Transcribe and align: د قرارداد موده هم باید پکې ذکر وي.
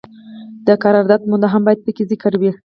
د 0.67 0.67
قرارداد 0.83 1.21
موده 1.29 1.47
هم 1.53 1.61
باید 1.65 1.83
پکې 1.85 2.03
ذکر 2.11 2.33
وي. 2.41 2.51